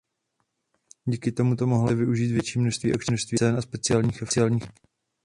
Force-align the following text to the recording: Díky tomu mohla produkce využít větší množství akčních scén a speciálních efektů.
Díky 1.05 1.31
tomu 1.31 1.55
mohla 1.65 1.87
produkce 1.87 1.95
využít 2.05 2.33
větší 2.33 2.59
množství 2.59 2.93
akčních 2.93 3.21
scén 3.21 3.55
a 3.57 3.61
speciálních 3.61 4.21
efektů. 4.21 4.57